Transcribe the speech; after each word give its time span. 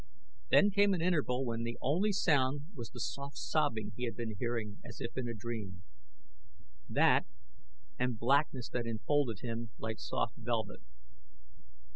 Then 0.49 0.71
came 0.71 0.95
an 0.95 1.01
interval 1.03 1.45
when 1.45 1.61
the 1.61 1.77
only 1.79 2.11
sound 2.11 2.61
was 2.75 2.89
the 2.89 2.99
soft 2.99 3.37
sobbing 3.37 3.91
he 3.95 4.05
had 4.05 4.15
been 4.15 4.35
hearing 4.39 4.79
as 4.83 4.99
if 4.99 5.15
in 5.15 5.27
a 5.29 5.35
dream. 5.35 5.83
That, 6.89 7.27
and 7.99 8.17
blackness 8.17 8.67
that 8.69 8.87
enfolded 8.87 9.41
him 9.41 9.69
like 9.77 9.99
soft 9.99 10.37
velvet. 10.37 10.79